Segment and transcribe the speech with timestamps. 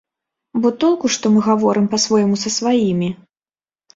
[0.61, 3.09] Бо толку што мы гаворым па-свойму са сваімі?